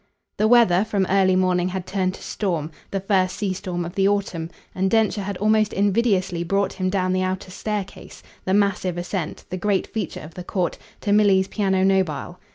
[0.37, 4.07] The weather, from early morning, had turned to storm, the first sea storm of the
[4.07, 9.45] autumn, and Densher had almost invidiously brought him down the outer staircase the massive ascent,
[9.51, 12.39] the great feature of the court, to Milly's piano nobile.